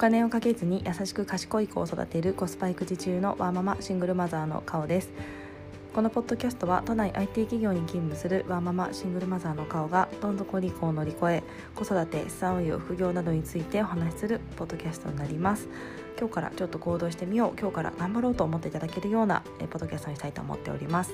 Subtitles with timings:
[0.00, 5.10] 金をかけずに優しく賢い子を育てるコスパ育児中のワーママシングルマザーの顔です。
[5.94, 11.42] このポッドキャストは都内 IT 企業に勤務するワーママシングルマザーの顔がどん底離婚を乗り越え
[11.74, 15.68] 子育て資産運用副業などについてお話しするポッドキャストになります。
[16.18, 21.12] 今日からちょっと行動してみよう今日から頑張ろうと思っていただけるようなポッドキャストにしたいと思っております。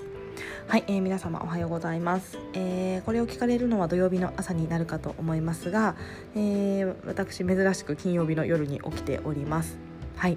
[0.68, 5.94] はい、えー、皆様おはようございます、えー、これを聞かれるのは土曜日の朝になるかと思いますが、
[6.34, 9.78] えー、私珍しく金曜日の夜に起きております。
[10.16, 10.36] はい、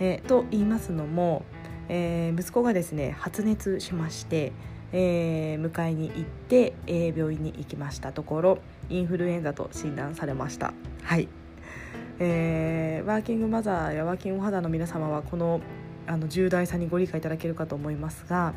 [0.00, 1.44] えー、と言いますのも、
[1.88, 4.52] えー、息子がですね発熱しまして、
[4.92, 8.58] えー、迎えに行って、えー、病院に行きましたところ
[8.90, 10.74] インフルエンザと診断されました。
[11.04, 11.28] はい
[12.18, 15.60] えー、ワーキングマザーやワーキングファザーの皆様はこの
[16.08, 18.54] あの重大さにご理解いただけるかと思いますが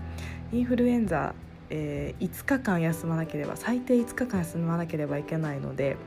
[0.51, 1.35] インフルエンザ、
[1.69, 5.97] えー、5日間休まなければ最低5日間休まなければいけないので、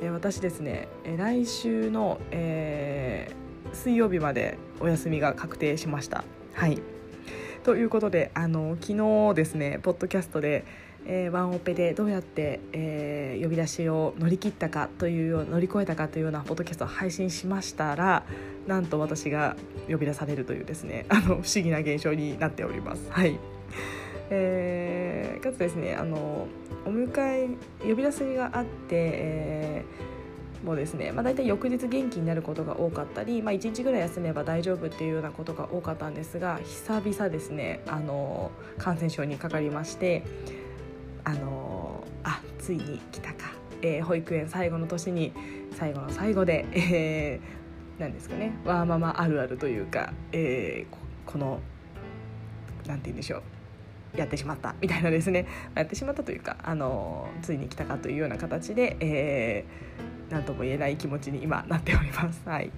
[0.00, 6.24] えー、私ですね来週の、えー、水曜日までお休みが確定しました。
[6.54, 6.80] はい
[7.64, 10.64] ということであの昨日ですねポッドキャストで
[11.08, 18.24] えー、ワンオペでどうやって、えー、呼び出しを乗り切ったかというよう乗り越えたかというようなポッドキャストを配信しましたら
[18.66, 19.56] なんと私が
[19.88, 23.06] 呼び出されるというですね あの不思議な現象になっております。
[23.10, 23.38] はい
[24.28, 26.48] えー、かつですねあの
[26.84, 27.48] お迎え
[27.88, 40.24] 呼び出しがあって、えー、もうですね、まあ、大体翌日元気になることが多かったり、まあ、1日ぐらい休めば大丈夫っていうようなことが多かったんですが久々ですねあの感染症にかかりまして
[41.26, 45.32] あのあついに来たか、えー、保育園最後の年に
[45.72, 48.52] 最後の最後で、えー、なんですかね。
[48.64, 51.58] わーママあるあるというか、えー、この
[52.86, 53.38] なんて言うんでしょ
[54.14, 54.18] う。
[54.18, 54.76] やってしまった。
[54.80, 55.48] みたいなですね。
[55.74, 62.40] やってしまったというかあのついに来たかというような形で、えー、なんとも言えない気持ちに今なっております。
[62.48, 62.70] はい。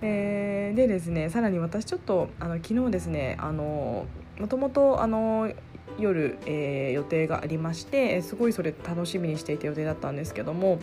[0.00, 4.06] えー、でですねさらに私ちょっとあの昨日ですねあの
[4.40, 5.52] もともとあの
[5.98, 10.80] 夜、えー、予定がありましてすごいそれ楽しみにしていた予定だったんですけども、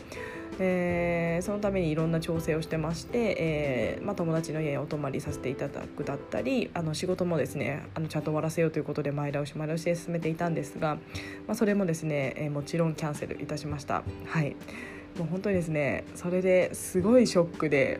[0.59, 10.96] えー、そのためにいろんな調整をしてまして、えーまあ、友達の家にお泊まりさせていただくだったりあの仕事もですねあのちゃんと終わらせようということで前倒し前倒しで進めていたんですが、
[11.47, 14.03] まあ、それもですね、えー、もちろんキャンセルいたしました。
[14.26, 14.56] はい
[15.18, 18.00] もう本当にですねそれですごいショックで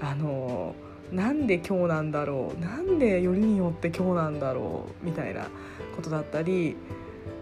[0.00, 0.74] あの
[1.12, 5.48] なんで今日なんだろうなんでよりによって今日なんだろうみたいな
[5.98, 6.76] ことだったり、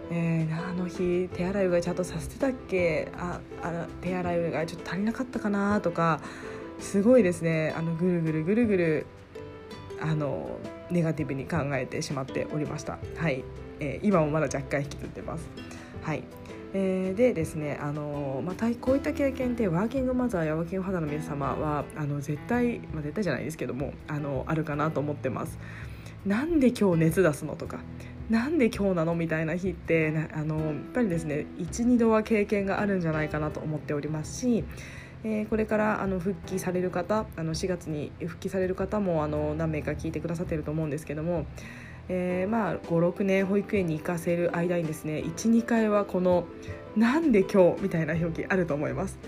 [0.09, 3.11] えー、あの日手洗いうがいちゃんとさせてたっけ？
[3.15, 6.21] ああ手洗いうがいちょっと足りなかったかなとか
[6.79, 9.05] すごいですねあのぐるぐるぐるぐる
[10.01, 10.57] あの
[10.89, 12.97] ネガティブに考えてしまっておりました。
[13.17, 13.43] はい、
[13.79, 15.47] えー、今もまだ若干引きずってます。
[16.01, 16.23] はい。
[16.73, 25.57] でですね、あのまあ、こういった経験ってワーキングマザーやワーキングファザーの皆様はあの絶対、まあ、絶対じゃないですけどもあのあるかなと思ってます。
[26.25, 27.79] なんで今日熱出すのとか
[28.29, 29.15] なんで今日なの？
[29.15, 34.65] みたいな日ってあのやっぱりですね12度は経験があるんじゃないかなと思っておりますし、
[35.23, 41.45] えー、これからあの復帰される方あの4月に復帰される方もあの何名か聞いてくださってると思うんですけども、
[42.09, 46.47] えー、まあ56年保育園に行かせる間にですね12回はこの
[46.97, 49.19] 「なんで今日」みたいな表記あると思います。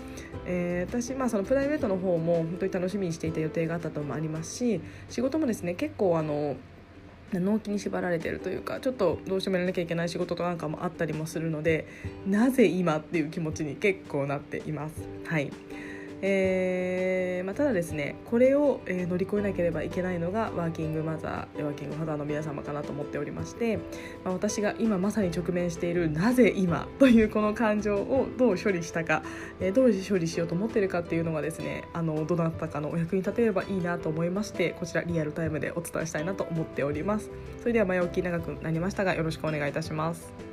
[0.46, 6.56] えー、私、まあ、そのプライベートの方も本当に楽しみにしていた予定があったともありますし仕事もですね結構あの
[7.38, 11.86] 納期に縛られてるというかちょっとどうしてもやらなきゃいけない仕事となんかもあったりもするので
[12.26, 15.02] なぜ今っていう気持ちに結構なっています。
[15.26, 15.52] はい
[16.22, 23.78] えーまあ、ただですねこれを、え、乗り越えなければいけないのがワーキングマザーワーキングファザーの皆様かなと思っておりまして、
[24.24, 29.22] まあ、私が今まさに直面しているなぜ今というこの感情をどう処理したか、
[29.60, 37.30] えー、どう処理しようと思ってるかっていうのがですねあのどなたかのお役に立てればいいなと思いましてこちらリアルタイムでお伝えしたいなと思っております。
[37.60, 40.49] それでは前置き長くなりましたがよろしくお願いいたします。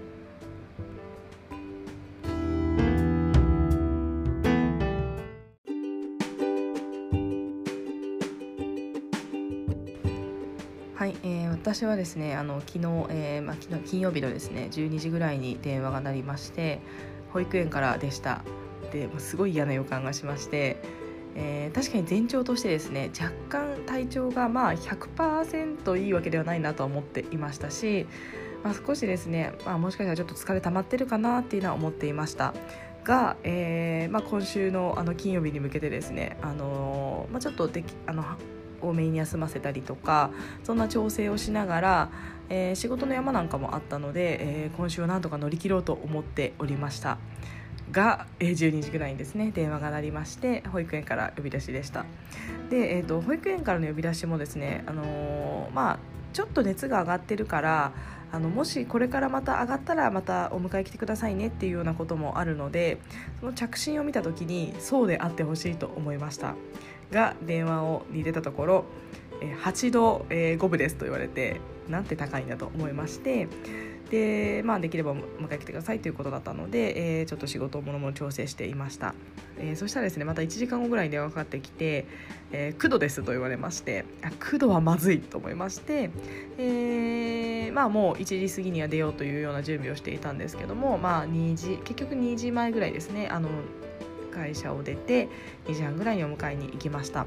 [11.07, 16.81] はい、えー、私はですねあの昨日,、えーま、昨日金曜日のですね12時ぐらいに電話が鳴りまして
[17.31, 18.41] 保育園からでした。
[18.91, 20.81] ですごい嫌な予感がしまして、
[21.35, 28.05] えー、確かに前兆としてですね若干体調がまあ100%いいわけではないなと思っていましたし、
[28.61, 32.53] まあ、少しですね、まあ、もしかしたらちょっと疲れ溜まってるかなっていうのは思っていました。
[33.05, 38.25] が、えーまあ、今週のあの金曜日に向けてですね、あのー、まあ、ちょっとできあの
[38.81, 40.31] 多めに休ませたりとか
[40.63, 42.09] そんな調整をしながら、
[42.49, 47.17] えー、仕事の山なんかもあったので、えー、今週はなんとか乗り切ろうと思っておりました
[47.91, 52.05] が、えー、12時ぐらいにですね電話が鳴りまして保育園から呼び出しでした。
[52.69, 55.99] で、えーと、保育園からの呼び出しもですね、あのー、まあ、
[56.33, 57.93] ちょっと熱が上がってるから
[58.31, 62.99] あのもしこれからまた上がったらまたお迎え来てくださいねっていうようなこともあるので
[63.39, 66.55] その着信を見た時にそうであってほしいと思いました
[67.11, 68.85] が電話をに出たところ
[69.63, 73.47] 8度5分ですと言われてなんて高いんだと思いまして
[74.09, 75.21] で、まあ、できれば迎
[75.51, 79.13] え来てくださいということだったので、えー、ちょっと仕事をものも調整していました、
[79.57, 82.05] えー、そしたらですねまた1時間後ぐらいに電話かかってきて
[82.51, 86.09] 「えー、9度です」と言われましてあ9度はまずいと思いまして、
[86.57, 93.49] えー、まあもう1時過ぎには出ようというような準備をしていたんですけども、まあ、2時結局2時前ぐらいですねあの
[94.37, 95.29] 会社を出て
[95.65, 97.25] 2時半ぐらいにお迎えに行きました。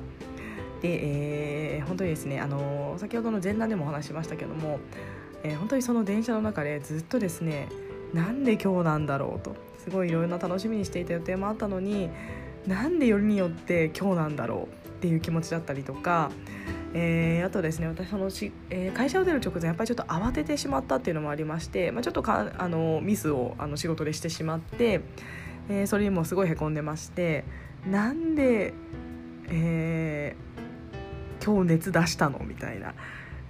[0.80, 4.78] で、えー、本当にですねあの先ほどの前段でもお話しましたけども
[5.42, 7.68] えー、本当にその電車の中でずっとですね
[8.12, 12.10] なんで今日なんだろうとすごいいろいろな楽しみにしていた予定もあったのに
[12.66, 16.30] なんでよりによって今日なんだろうっていう気持ちだったりとか、
[16.92, 25.00] えー、あとですね私そのし、えー、会社を出る直前やっぱりちょっと慌ててしまったっていうのもありまして、まあ、ちょっとかあのミスをあの仕事でしてしまって、
[25.70, 27.44] えー、それにもすごいへこんでまして
[27.88, 28.74] なんで、
[29.48, 32.40] えー、今日熱出したの？
[32.40, 32.92] みたいな。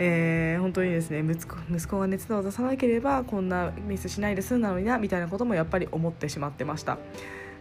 [0.02, 6.96] えー、本当にですね息子息子が熱を出さなければこんなミスしないで済んだのになみたいなこともやっぱり思ってしまってました。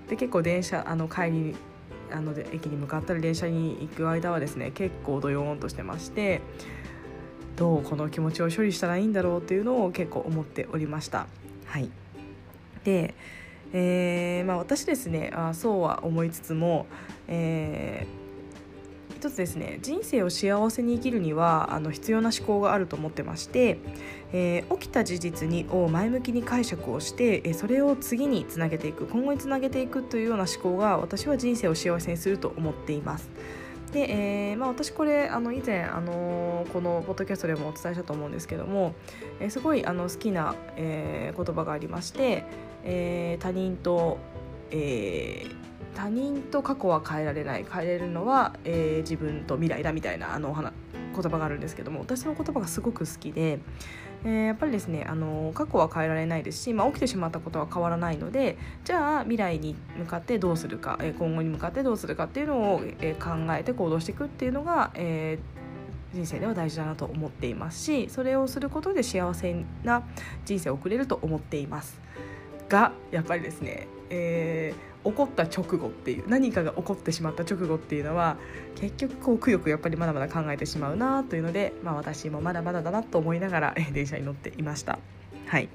[0.07, 1.55] で結構電車あの帰り
[2.11, 6.41] あので駅に向かったり電車に行く間はですね結構ドヨーンとしてまして
[7.57, 11.27] どうこの気持ちを処理したらいいんだろうっていうのを結構思っておりました。
[11.65, 11.89] はい。
[12.85, 13.15] で
[13.73, 16.87] えーまあ、私ですねあそうは思いつつも、
[17.27, 18.19] えー
[19.19, 23.77] 一つですね人生を幸せに生きるにはあの必要な思考があると思ってまして、
[24.31, 33.29] えー、起きた事実にを前向きに解釈をして、えそれを次につなげていく今後につなげていくというような思考が私は人生を幸せにすると思っています。
[33.91, 38.93] で、えーまあ、私これあの以前、あのー、このポッドキャストでもお伝えしたと思うんですけども、
[39.41, 42.45] えー、すごいあの好きな、えー、言葉がありまして、
[42.83, 44.17] えー、他人と、
[44.71, 45.55] えー、
[45.95, 47.65] 他人と過去は変えられない。
[47.69, 50.53] 変えれるのは、えー、自分と未来だみたいなあの
[51.19, 53.59] 言葉があるんですけども私の言葉がすごく好きで、
[54.23, 70.03] えー、やっぱりですねあの過去は変えられないですし、まあ、起きてしまったことは変わらないのでじゃあ未来に向かってどうするか、えー、今後に向かってどうするかっていうのを、えー、考えて行動していくっていうのが、えー、人生では大事だなと思っていますしそれをすることで幸せな
[70.45, 71.99] 人生を送れると思っています。
[72.69, 78.37] がやっぱりですね、えー起こった直後っていう何かが起こってしまった直後っていうのは
[78.75, 84.99] 結局こうくよくやっぱりまだまだ考えてしまうなというので、まあ、私もまだまだだなと思いながら 電車に乗っていました。
[85.47, 85.69] はい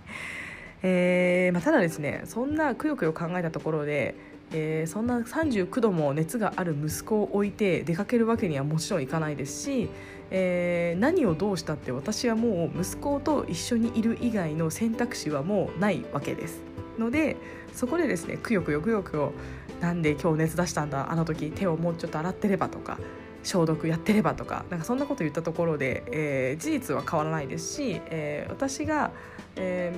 [0.83, 4.15] えーまあ、ただですねそんなくよくよ考えたところで、
[4.53, 9.89] えー、そんな39度も熱がある息子を置いて出かけるわけにはもちろんいかないですし、
[10.31, 16.75] えー、何をどうしたって私はもう息子と一緒にいる以外の選択肢はもうないわけです。
[16.99, 17.37] ので
[17.73, 19.33] そこでですねくよくよくよくよ
[19.81, 22.99] なんで今日熱出したんだあの時手をもうちょっと洗ってればとか
[23.43, 29.13] 消毒やってればとかなんかそんなこと言ったところで、えー、事実は変わらないですし、えー、私が、
[29.57, 29.95] え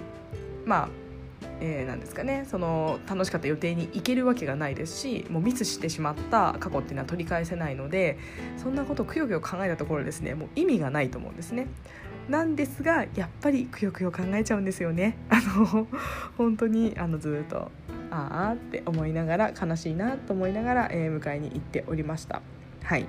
[0.64, 0.88] ー、まあ
[1.60, 8.18] えー、なんですかねその楽しかった予定に行けるわけがないですしもうミスしてしまった過去っていうのは取り返せないので
[8.56, 11.66] そんなことをくよくよ考えたところですねもう意味がないと思うんですね。
[12.28, 15.16] なんですがやっぱりくよくよ考えちゃうんですよね。
[15.30, 15.86] あの
[16.36, 17.70] 本当にあのずっと
[18.10, 22.42] ああって思いながら悲しいなと思いながら、えー、迎えに行っておりました。
[22.82, 23.06] はい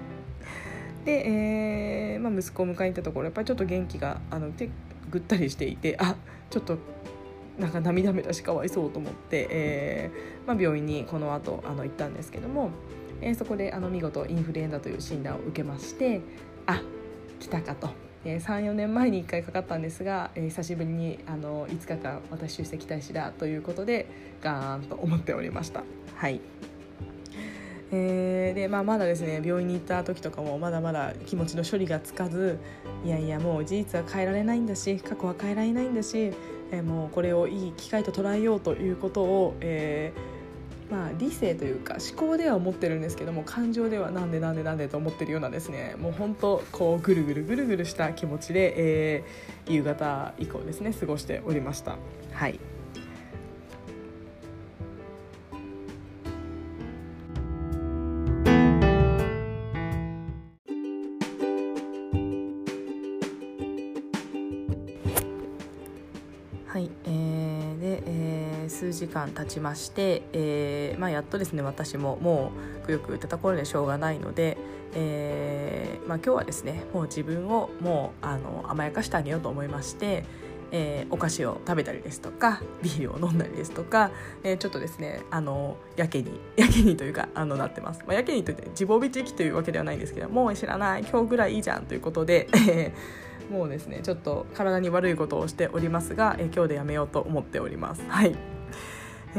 [1.05, 4.69] で、えーまあ、息子を迎えに行ったところやっぱりちょっと元気があので
[5.09, 6.17] ぐったりしていてあ
[6.49, 6.77] ちょっと
[7.57, 12.71] なんか涙目だしかわいそうと思って、えーまあ、病院にこの後あの行ったんですけども、
[13.21, 16.21] えー、そこであの見事インフルエンザという診断を受けまして
[16.65, 16.81] あ
[17.39, 18.06] 来たかと。
[18.25, 24.07] 34年前に1回かかったんですが、え、久しぶりにあの5日間私出席大使だということで
[24.41, 25.83] ガーンと思っておりました。
[26.15, 26.41] はい
[27.91, 32.59] えー、でまあ、まだですね病院に行った時とかもまだまだ気持ちの処理がつかず
[33.05, 36.33] いやいやもう事実は変えられないんだし過去は変えられないんだし、
[36.71, 40.36] えー、もうこれをいい機会と捉えようということを、えー
[40.89, 51.97] まあ、理性というか思考では思ってるんですけども感情ではなんでなんでなんでと思ってるようなですねもう本当こうぐるぐるぐるぐるした気持ちで、えー、夕方以降ですね過ごしておりました。
[52.31, 52.76] はい
[69.17, 72.51] 間経ちまして、えーまあ、やっとですね私もも
[72.83, 74.57] うくよくよったところでしょうがないので、
[74.93, 80.23] えーまあ、今日はですねもう自分をもうあの甘やかしてあげようと思いまして、
[80.71, 84.11] えー、お菓子を食べたりですとかビールを飲んだりですとか、
[84.43, 92.93] えー、ちょっとですねあのやけに やけにというかあのなってます、まあ、やけにといって自暴自棄というわけではないんですけどもう知らない今日ぐらいいいじゃんということで、え、
[93.51, 98.03] もうですねちょっと体に悪いことをしておりますが、え、今日でやめようと思っております。
[98.07, 98.56] はい。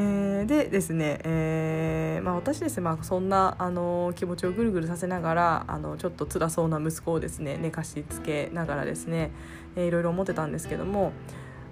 [0.00, 9.33] えー、でですね、えーまあ、私ですね、まあ、そんなあの気持ちをぐるぐるさせながらあのちょっと辛そうな息子をですね寝かしつけながらですね、
[9.75, 11.12] えー、いろいろ思ってたんですけども、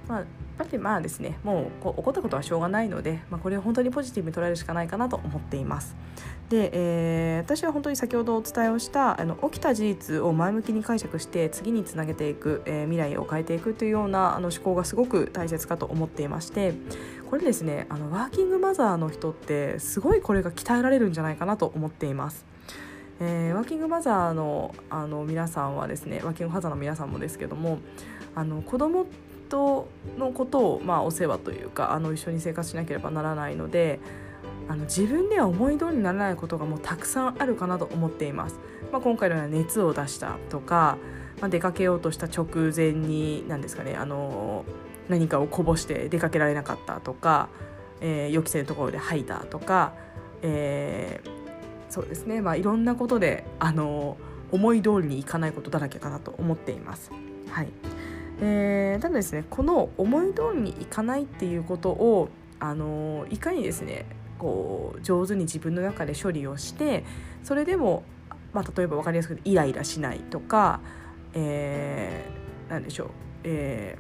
[0.09, 0.25] まあ、
[0.57, 5.97] ぱりまあですねもうこう起こったことはしょうがないので、まあ、これを本当にポジティブに捉えるしかないかなと思っています。
[6.49, 16.75] で、えー、私は本当に先ほどお伝えをしたあの起きた事実を前向きに解釈して次につなげていく、えー、未来を変えていくというようなあの思考がすごく大切かと思っていまして
[17.29, 22.45] これですねあのワーキングマザーの人ってすごいこれが鍛えられるんじゃないかなと思っています。
[23.19, 27.79] えー、ワーキングマザーのあの皆さんはですねワーキングマザーの皆さんもですけども
[28.35, 29.07] あの子供
[29.49, 29.89] と
[30.19, 34.01] のことを、まあ、お世話というかあの一緒に生活しなければならないので
[34.69, 38.59] あの自分では思い通りにならないことがもうたくさんあるかなと思っています。
[38.93, 40.99] まあ、今回のような熱を出したとか、
[41.41, 44.65] まあ、出かけようとした直前に何ですかねあの
[45.09, 47.49] 何かをこぼして出かけられなかったとか、
[48.01, 49.93] えー、予期せぬところで吐いたとか、
[50.43, 51.31] えー、
[51.89, 54.17] そうですね、まあ、いろんなことであの
[54.53, 57.11] 思い通りにいかないことだらけかなと思っています。
[57.51, 57.69] はい
[58.41, 62.29] えー、ただですねこの思い通りにいかないっていうことを
[62.59, 64.07] あのいかにですね
[64.39, 67.05] こう上手に自分の中で処理をして
[67.43, 68.03] それでも、
[68.53, 70.81] まあ、例えば分かりやすくイライラしないとか、
[71.33, 73.09] えー、何でしょう、
[73.45, 73.99] え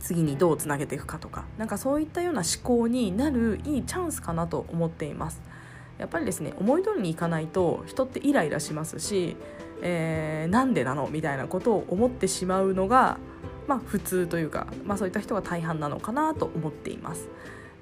[0.00, 5.40] ー、次にどうつなげていくかとかなんかそういったような思考になるいいチャンスかなと思っています。
[5.98, 9.36] やっぱりですね思い通りにいかないと人ってイライラしますし、
[9.82, 13.18] えー、なんでなのみたいなことを思ってしまうのが、
[13.66, 17.28] まあ、普通というか、まあ、そういった人が大半なのかなと思っています。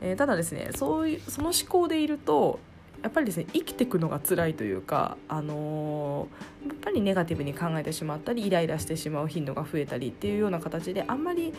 [0.01, 2.59] えー、ただですねそういうその思考でいると
[3.03, 11.53] やっぱりですね生きていくのが辛いというか、あのー、やっぱりネガティブに考えてしまったりイライラしてしまう頻度が増えたりっていうような形であんまり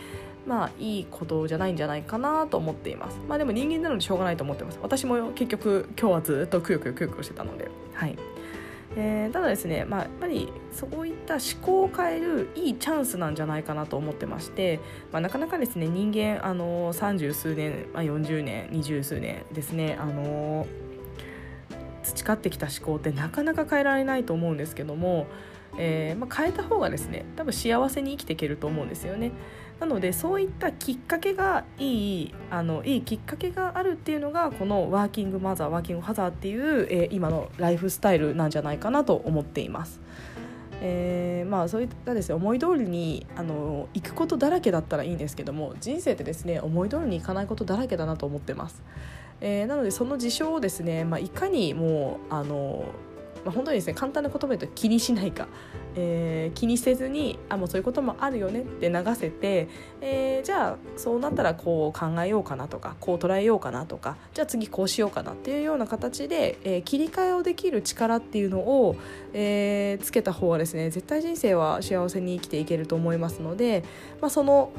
[0.46, 3.20] まあいいことじゃないんじゃないかなと思っています。
[3.28, 4.80] まあでも人間なのでしょうがないと思ってます。
[4.82, 7.70] 私も結局今日はずっとくよくよくよくよしてたので。
[7.94, 8.16] はい。
[8.98, 14.80] えー、ただですね、まあ、やっぱりそういった思考を変えるいいチャンスなんじゃないかなと思ってまして、
[15.12, 20.68] まあ、なかなかですね人間あの30数年、まあ、40年20数年ですねあの
[22.04, 25.28] 培ってきた思考ってなかなか変えられないと思うんですけども、
[25.78, 29.32] えーまあ、変えた方がですね多分幸せに生きていけると思うんですよね。
[29.82, 40.00] なのでそういったきっかけがいいあのいいきっかけがあるっていうのがこのワーキングマザーワーキングファザーっていう、えー、今のライフスタイルなんじゃないかなと思っています。
[40.84, 48.84] えー、まあそういったですね思い通りにあの行くことだらけだったらいいんですけども人生ってですね思い通りにいかないことだらけだなと思ってます。
[49.42, 52.86] えー、なのでその事象をですね、まあ、いかにもうあの
[53.44, 55.48] まあ、本当にですね簡単な言葉で言うと気にしないか、
[55.96, 59.68] えー、気にせずにあもうそういうこともあるよねって流せて、
[60.02, 68.96] えー、じゃあそうなったらこう考えようかなとかこう捉えようかなとかじゃあ次こうしようかなっていうような形で、えー、切り替えをできる力っていうのを、
[69.34, 73.84] えー、つけた方はですね絶対人生は幸せに生きていけると思いますので、
[74.22, 74.72] まあ、その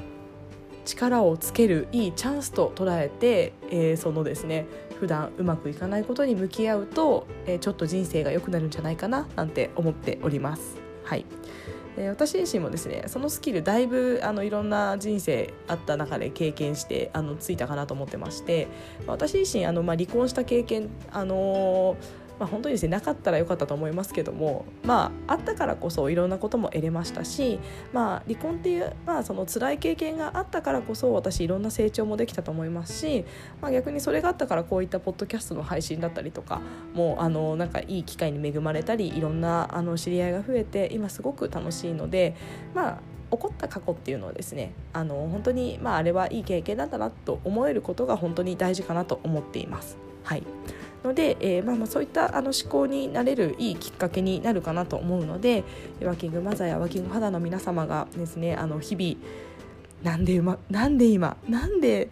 [0.84, 4.66] 力をつけるいいチャンスと捉えて、えー、そのですね
[5.02, 10.76] 普段うまくいかないことに向き合うと、えー、ちょっと人生が良くなるんじゃないかななんて思っております。
[11.02, 11.26] はい
[11.96, 18.68] え私自身もですねそのスキルだいぶあのいろんな人生あった中で経験してあのついたかなと思ってまして
[19.08, 27.60] 私自身あの、まあ、離婚した経験、あのーまあ、本当にですねなかったらよかったと思いますけどもまああったからこそいろんなことも得れましたし、
[27.92, 33.24] まあ、離婚っていう、まあ、その辛い経験があったからこそ私いろんな成長もできたと思いますし、
[33.60, 36.60] まあ、逆にそれがあったからこういったポッドキャストの配信だったりとか
[36.94, 42.34] もうあのなんかいい機会に恵まれたりいろんなあの知り合いが増えて今すごく楽しいので
[42.74, 42.98] まあ
[43.30, 49.96] 起こった過去っていうのはですねあの本当に、まあ、あれはいい経験だったなと思えることが本当に大事かなと思っています。
[50.24, 50.42] はい
[51.04, 55.64] ので、えー、まあ、まあそういったあの思考になれるいいきっかけになるかなと思うので
[56.02, 59.16] ワーキングマザーやワーキング肌の皆様がですねあの日々
[60.02, 62.10] なんで,、ま、なんで今なんで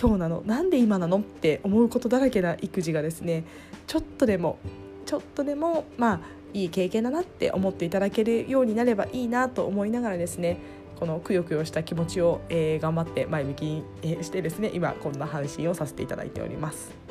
[0.00, 3.44] 今日なのなんで今なのって思うことだらけな育児がですね
[3.86, 4.58] ちょっとでも
[5.06, 6.20] ちょっとでもまあ
[6.54, 10.58] いい経験だなって思っていただけるようになればいいなと思いながらですね
[10.98, 13.84] このくよくよした気持ちを、えー、頑張って前向きに、
[14.24, 17.07] してですね今こんな配信をさせていただいております。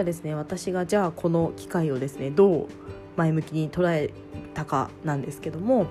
[0.00, 2.66] はですね私がじゃあこの機会をですねどう
[3.16, 4.10] 前向きに捉え
[4.54, 5.86] たかなんですけども、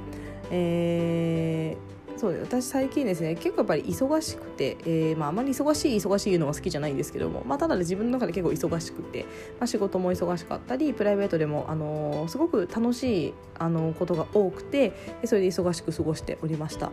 [0.51, 9.23] えー、そう私最近ですね結構やっぱり忙しくて、えーまあ、あまり忙しい忙しいのが好きじゃないんですけども、まあ、ただで自分の中で結構忙しくて、
[9.59, 14.93] まあ、仕事も忙しかったりプライベートでも、あのー、すごく楽しい、あのー、ことが多くて
[15.25, 16.91] それで忙しく過ごしておりました。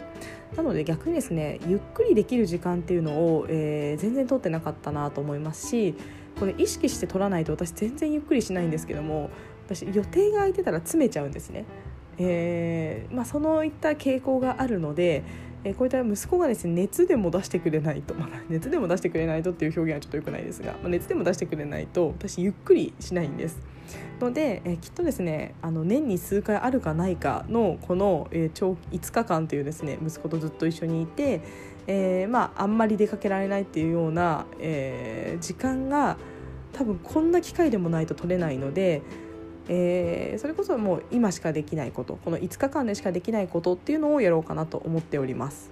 [0.57, 5.95] なので逆にですねゆっくりできる時間っていうのを、えー、全然取ってなかったなと思いますし
[6.39, 9.31] これ意識して取らないと私全然ゆっくりしないんですけども
[9.67, 11.65] 私予定が空いてたら詰めちゃうんですね
[12.19, 15.23] えーまあ、そのいった傾向があるので、
[15.65, 23.61] えー、こういった息子がですね熱でも出してくれないと、まあ、 熱でも出してくれないとっていう表現はちょっとよくないですが、まあ、熱でも出してくれないと私ゆっくりしないんです。
[24.21, 31.43] ので、えー、きっとですねあの年に数回あるかないかのこの、えー、長5日間というですね息子とずっと一緒にいて、
[31.87, 36.17] えーまあ、あんまり出かけられないっていうような、えー、時間が
[36.73, 39.03] 多分こんな機会でもないと取れないので。
[39.69, 45.71] えー、それこそもう今しかできないことこの5日間でしかできないことっていうのをやろうかなと思っております。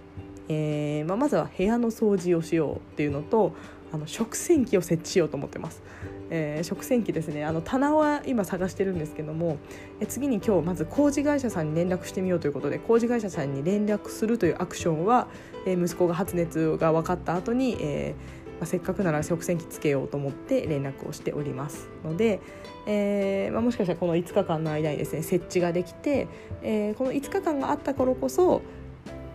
[0.49, 3.55] えーまあ、まずは部屋の掃除をしようっていうのと
[3.93, 5.83] あの食洗機を設置しようと思ってます。
[6.31, 9.59] えー、食洗機ですねあの棚は今探してるんですけども、
[10.01, 15.29] え次に今日まず工事会社さんに連絡してみようということで工事会社さんに連絡するというアクションは、
[15.73, 22.41] 息子が発熱が分かった後に、えーまあ、せっかくなら食洗機つけようと思って連絡をしておりますので、
[22.87, 26.29] えーまあ、もしかしたらこの5日間の間にですね設置ができて、
[26.63, 28.63] え、この5日間があった頃こそ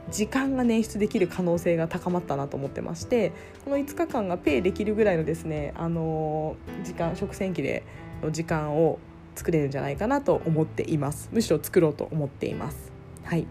[0.10, 3.32] 時間が捻出できる可能性が高まったなと思ってまして
[3.64, 7.84] この5日間がペイできるぐらいのですね、あの、時間食洗機で
[8.24, 9.00] の時間を
[9.36, 11.30] 作れるんじゃないかなと思っています。
[11.32, 12.92] むしろ作ろうと思っています。
[13.24, 13.46] はい。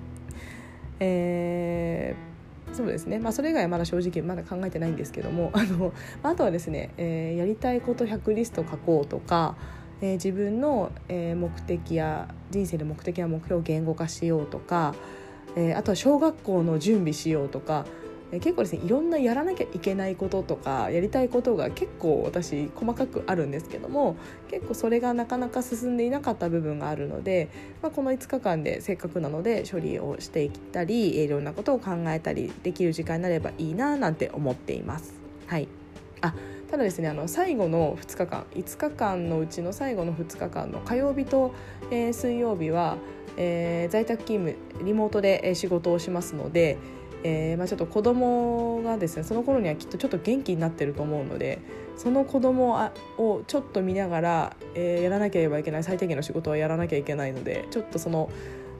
[1.00, 2.27] えー
[2.72, 9.56] そうですね、まあ、それ以外はまだ正直まだ考えてないんですけども あのあとはですね、えー、やりたいこと100リスト書こうとか、
[10.00, 14.94] えー、自分の、えー、目的や人生の目的や目標を言語化しようとか、
[15.56, 17.86] えー、あとは小学校の準備しようとか
[18.30, 24.16] 結構ですねいろんなやらなきゃいけないこととかやりたいことが結構私細かくあるんですけども
[24.48, 27.48] 結構それがなかなか進んでいなかった部分があるので、
[27.82, 35.14] まあ、この5日間でせっかくなので処理をしていったりいろんなことを考えたりできる時間になればいいななんて思っています。
[35.46, 35.68] はい
[36.20, 36.34] あ
[36.70, 41.54] ただですねあの最後の2日間5日間のうちの最後の2日間の火曜日と、
[41.90, 42.98] えー、水曜日は、
[43.38, 46.76] えー、在宅勤務リモートで仕事をしますので、
[47.24, 51.60] えーまあ、ちょっと子供がですねその頃にはきっとちょっと元気になってると思うので
[51.96, 58.30] その子供をちょっと見ながら、えー、やらなければいけない最低限の仕事はやらなきゃいけないのでちょっとその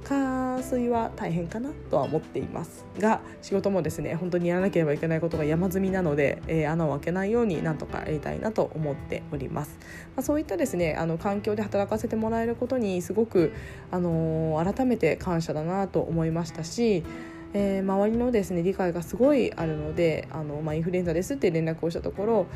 [0.05, 9.77] 火水は大変かなとは思っていますが仕事もですね本当にやらなければいけないことが山積みなので、えー、穴を開けないようになんとかやりたいなと思っております、
[10.17, 13.53] まあ、そういったですねあの環境で働かせてもらえることにすごく、
[13.91, 17.03] あのー、改めて感謝だなと思いましたし
[17.55, 22.47] えー、周りのですね理解がすごいあるのであの、まあ、インフルエンザですって連絡をしたところ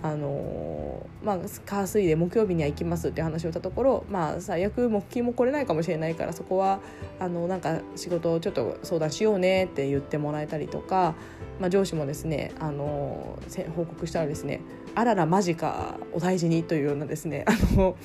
[0.00, 6.78] あのまあ、火水で木曜日には行きますって話をしたところ、まあ、最悪木金も来れないかもしれないからそこは
[7.18, 11.16] あのなんか仕事をちょっと相談しようねって言ってもらえたりとか、
[11.58, 13.40] まあ、上司もですねあの
[13.74, 14.60] 報告したらですね
[14.94, 17.96] 「あららマジかお大事に」というようなですねあの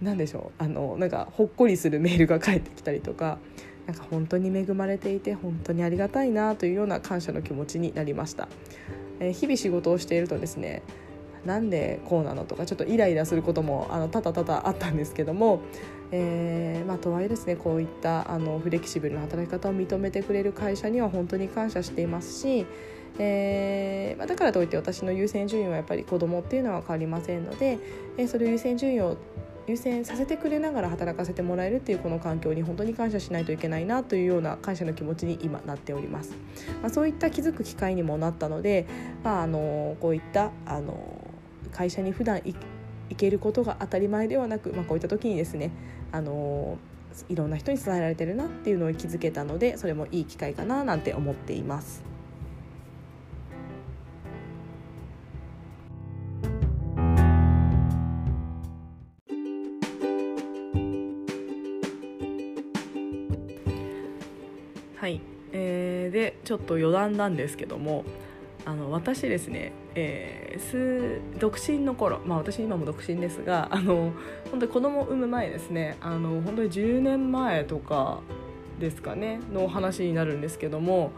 [0.00, 3.38] なんでしょうあのなんかほっこりするメールが返ってきたりとか
[3.86, 8.48] なんか本当に恵まれていて本当にありがたいなというような感謝の気持ちになりました、
[9.20, 10.82] えー、日々仕事をしているとですね
[11.46, 15.60] なんでこうなのとかちょっとイライラすることもあの多々多々あったんですけども、
[16.10, 22.66] えーまあ、とはいえですねこういったあのフレキシブルな働き方を認めてくれる会社には本当に感謝していますし、
[23.20, 27.78] えーまあ、だからといって私の優先順位はやっぱり子供っていうのは変わりませんので、
[28.18, 29.16] えー、それを優先順位を
[29.66, 36.32] 優先させてくれながら働かせてもらえるっていうこの環境に本当に感謝しないといけないなというような感謝の気持ちに今なっております。
[36.82, 38.86] まあ、そういった気づく機会にもなったので、
[39.24, 41.30] まあ、あのこういったあの
[41.72, 42.54] 会社に普段行
[43.16, 45.72] けることが当たり前ではなく、まあ、こういった時にですね
[46.12, 46.78] あの
[47.28, 52.15] いろんな人に伝えられてるなっていうのを気づけたのでそれもいい機会かななんて思っています。
[66.56, 68.04] ょっと余談なんですけども
[68.66, 74.12] あの私ですね、えー、独身の頃まあ私今も独身ですがあの
[74.50, 78.20] 本当に子供を産む前ですねあの本当に10年前とか
[78.80, 81.12] ですかねの話になるんですけども、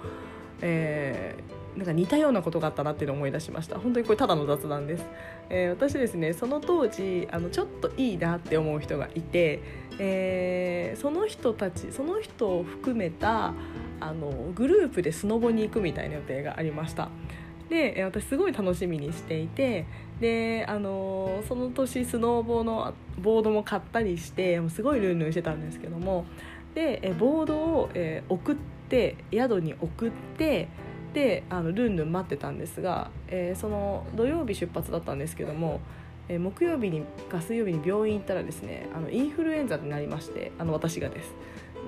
[0.60, 3.78] えー、なんか似たようなことがあったなっていうのを思い出しました。
[3.78, 5.04] 本当にこれただの雑談です、
[5.48, 9.62] えー、私ですねその当時あのちょっといいなって思う人がいて、
[9.98, 13.54] えー、その人たちその人を含めた
[14.00, 17.08] あのグループでスノボに行くみたいな予定がありました
[17.68, 19.86] で私すごい楽しみにしていて
[20.20, 26.24] であのその年スノーボーのボードも買ったりしてすごいルンルンしてたんですけども
[26.74, 28.56] でボードを、え、送っ
[28.88, 30.68] て宿に送って
[31.12, 35.80] であのルンルン待ってたんですが、え、その土曜日出発だったんですけども、
[36.28, 41.34] え、木曜日にか水曜日に病院行ったらですねあのインフルエンザになりましてあの私がです。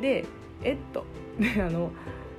[0.01, 0.25] で
[0.63, 1.05] えっと。
[1.39, 1.91] であの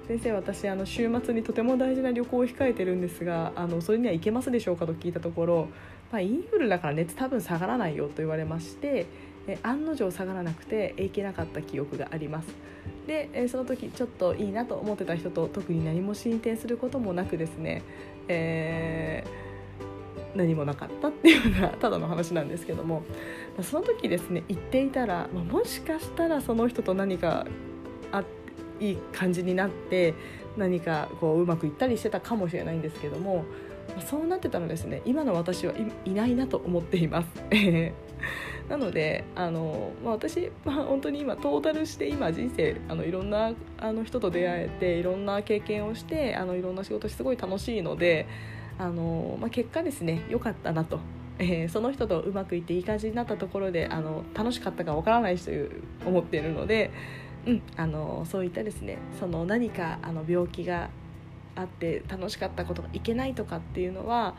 [0.07, 5.67] 先生私あの週末にとても大事な旅行を控えてるんですがあのそれには行けますでしょうかと聞いたところ、
[6.12, 9.07] まあ、インフルだから熱多分下がらないよと言われまして
[9.47, 12.47] え案の定下がらなくて行けなかった記憶があります。
[13.07, 17.81] で、えその時ちょっといいなと思ってた人と特に何も進展することもなくですね、
[18.27, 23.03] えー、何もなかったっていうようなただの話なんですけども。
[23.62, 27.45] その時ですね行っていたら、まあ、もしかしたらその人と何か
[28.82, 30.13] いい感じになって
[30.58, 33.46] 何かこううまくいったりしてたかもしれないんですけども
[34.10, 35.74] そうなってたらですね今の私は
[36.06, 37.28] いないなと思っています。
[38.70, 48.28] なのであの、まあ、私、まあ、本当に今トータルして今人生あのいろんなあの人と出会えていろんな経験をしてあのいろんな仕事すごい楽しいので
[48.80, 51.00] あの、まあ、結果ですね良かったなと。
[51.39, 55.72] えー、その人とうまくいっていい感じになったところであの楽しかったかわからないという
[56.06, 56.91] 思っているので、
[57.45, 60.89] うん、あのそういったですねその何かあの病気が
[61.56, 64.36] あって楽しかったことがいけないとかっていうのは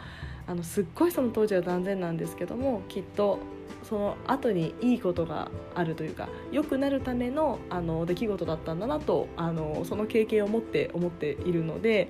[0.47, 3.39] あのすっごいその当時は断然なんですけどもきっと
[3.83, 12.09] その後にいいことがあるというか良くなるためのあの出来事だったんだなとあのその経験を持って思っているので、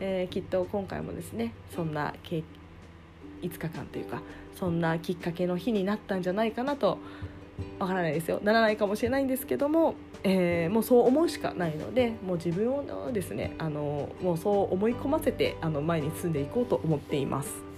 [0.00, 2.44] えー、きっと今回もですねそんな5
[3.42, 4.22] 日間というか
[4.54, 6.98] そんなきっかけの日になったんじゃないかなと
[7.78, 8.40] わからないですよ。
[8.42, 17.74] ならないかもしれないんですけども、えー、もうそう思うしかないのでもう自分をですねあのもうそう思い込ませてあの前に進んでいこうと思っています。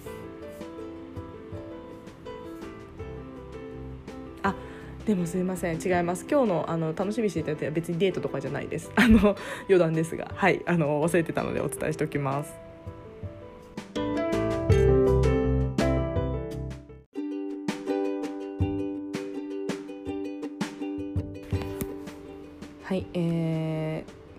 [5.07, 5.81] でもすいません。
[5.81, 6.25] 違います。
[6.29, 8.91] 今日のあの楽しみにしていただいては別にデートとかじゃないです。
[8.95, 9.37] あの
[9.69, 10.29] 余談ですが。
[10.35, 10.61] はい。
[10.65, 12.66] あの忘れてたのでお伝えしておきます。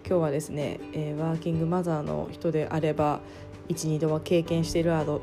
[0.09, 3.21] 今日はですね、えー、ワーキングマザーの人であれば
[3.69, 5.21] 12度は経験しているあろ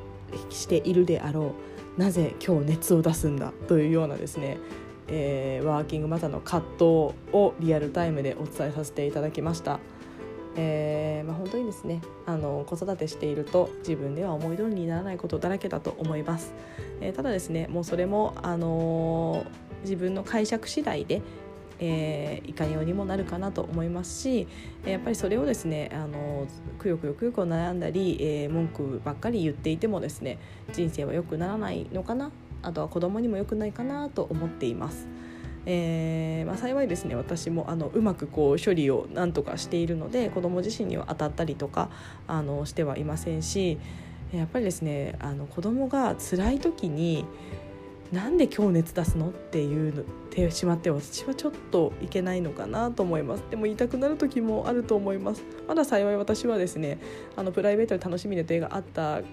[0.52, 1.56] しているであろ
[1.98, 4.60] うなぜ今日熱を出すんだというようなですね
[5.08, 6.84] えー、ワーキングマザーの葛藤
[7.32, 9.80] をリアルタイムでお伝えさせていただきました。
[10.58, 16.54] えーまあ、本当にですねあの子育てしていると自分では思い通りにならないことだらけだと思います、
[17.02, 21.22] えー、ただですねもうそれも、あのー、自分の解釈次第で、
[21.80, 24.48] えー、いかようにもなるかなと思いますし
[24.86, 26.48] やっぱりそれをですね、あの
[26.80, 30.38] くよくよくよく悩んだり、えー、文句ばっかり言っていてもですね
[30.74, 35.08] 人生は良くならないのかなあとは子供にも良くないかなと思っています。
[35.68, 41.90] えーまあ、幸いですね私もあのうまくこう処理をなんとかしているので子供自身には当たったりとか
[42.28, 43.80] あのしてはいませんし
[44.32, 47.26] やっぱりですねあの子供が辛い時に
[48.16, 53.44] なんで今日熱出すのっていうのてしまって私はちょっといけないのかなと思います。
[53.50, 55.44] でも言いたくなる時もあると思います。
[55.68, 56.98] まだ幸い私はですね
[57.36, 59.24] あのプライベートで楽しみな予定があったっ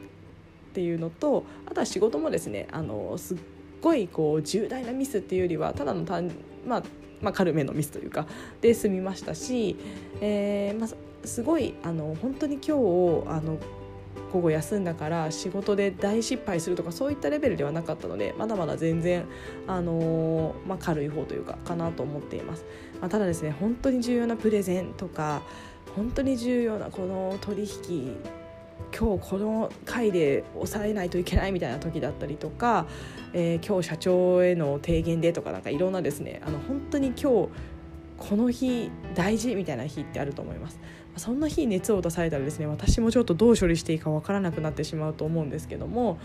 [0.75, 3.39] ていうのとあとは仕事もですねあのすっ
[3.81, 6.33] ごいこう重大なミスっていうよりはただの単、
[6.67, 6.83] まあ、
[7.21, 8.27] まあ軽めのミスというか
[8.61, 9.77] で済みましたし、
[10.21, 12.71] えーまあ、すごいあの本当に今日
[13.29, 13.59] あの
[14.33, 19.27] 午後休んだから仕事で大失敗するとかそういったレベルではなかったのでまだまだ全然、
[19.67, 22.65] あのー、まあ、軽い方というかかなと思っています、
[23.01, 25.43] まあ、ただですね本当に重要なプレゼンとか
[25.95, 28.17] 本当に重要なこの取引
[28.99, 32.87] 今日この回で抑えないといけないみたいな時だったりとか、
[33.33, 37.49] えー、今日社長への提言でとかなんかいろんなですねあの本当に今日
[38.19, 40.79] この日大事みたいな日ってあると思います。
[41.17, 46.19] そんな日熱を出されたらですね私もちょっとどう処理していいかわからなくなってしまうと思うんですけども、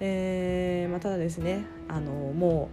[0.00, 2.68] えーまあ、ただですねあのも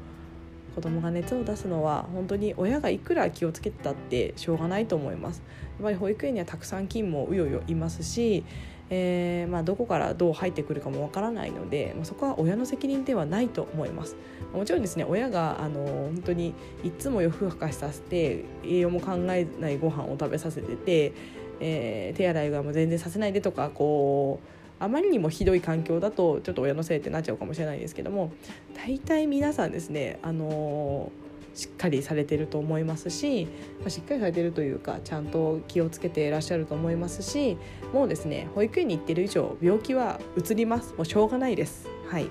[0.71, 5.43] う子供が熱を出すのは本当に親がいくら気をつけてたってしょうがないと思います。
[5.77, 8.45] やっぱり保育園にはたくさん勤務うよよいますし
[8.93, 14.17] えー、まあ、どこからどう入ってくるかもわからないので、まあ、そこは親の責任ではないと思います。
[14.53, 21.13] もちろんですね親があの本当にいつも夜更かしさせて栄養も考えないご飯を食べさせてて、
[21.61, 24.39] えー、手洗いがもう全然させないでとかこ
[24.79, 28.31] うあまりにもひどい環境だとちょっと親のせいってなっちゃうかもしれないですけども
[28.75, 31.11] 大体皆さんですねあの
[31.53, 33.45] しっかりされてると思いますし、
[33.81, 37.57] まあ、しっかりされてるというかちゃんと気をつけていらっしゃると思いますし
[37.93, 41.87] もうですね保育園に行ってる以上病気はうつりますもうしょうがないです。
[42.09, 42.27] はい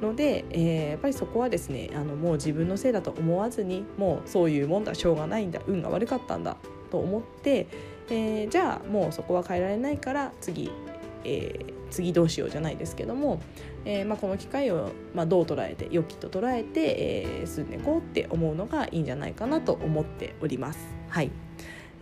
[0.00, 6.56] ので、えー、やっぱりそこはですねあのもう自分のせいだと思わずにもうそういうもんだしょうがないんだ運が悪かったんだ
[6.90, 7.68] と思って、
[8.10, 10.70] えー、じゃあもうそこは変えられないから次
[11.24, 13.40] えー、次どうしようじゃないですけども、
[13.84, 20.78] えーまあ、この機会を、まあ、どう捉えて良きと捉えて、えー、住んでいこうって思うのがいいんじゃないかなと思っております。
[21.08, 21.30] はい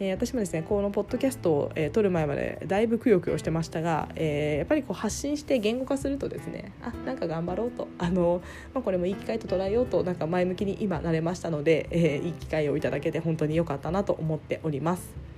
[0.03, 8.41] え、私もですねこのポッドキャストを、えー、撮る前までだいぶくよくよしてましたが、えー、やっぱりこう発信して言語化するとですねあなんか頑張ろうとあの、
[8.73, 15.30] まあ、これもいい機会と捉えようとなんか前向きに今なれましたので、えー、いい機会をいただけて本当に良かったなと思っております。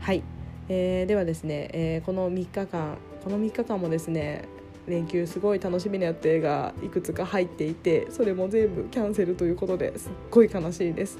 [0.00, 0.22] はい。
[0.68, 4.44] えー、ではですね、えー、この3日間この3日間もですね
[4.86, 11.18] 連休すごい楽しみな予定がいくつか入っていてそれも全部キャンセルということですっごい悲しいです。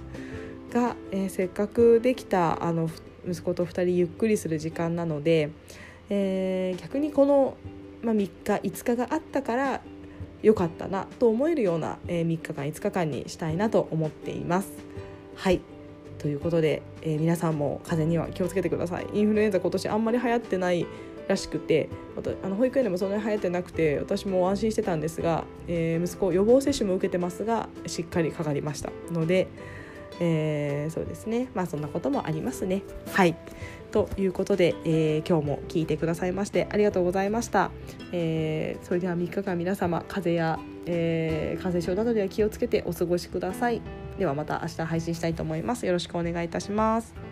[0.72, 2.88] が、えー、せっかくできたあの
[3.28, 5.50] 息子と2人ゆっくりする時間なので、
[6.08, 7.56] えー、逆にこの、
[8.02, 8.30] まあ、3日
[8.68, 9.82] 5日があったから
[10.42, 14.70] 良かったなと思えるような、えー、3日間5日間にしたいなと思っています。
[15.34, 15.60] はい。
[16.20, 19.06] ということで、えー、皆さんも風邪には気をつけてください。
[19.12, 20.86] インフルエンザ今年あんまり流行ってない
[21.28, 21.88] らしくて
[22.42, 28.90] あの保育園でもそんなに流行ってなくて私も安心してたんですが、えー、息子予防接種も受けてますがしっかりかかりました。
[29.10, 29.48] ので、
[30.20, 31.48] えー、そうですね。
[31.54, 32.82] まあそんなこともありますね。
[33.12, 33.34] はい。
[33.90, 37.72] ということで、えー、今日も聞いてくださいましてありがとうございました、
[38.12, 43.82] えー、それでは3日間皆様風邪や、えー、感染症などでは気をつけてお過ごしください。
[44.20, 45.86] ではまた明日配信したいと思います。
[45.86, 47.29] よろしくお願いいたします。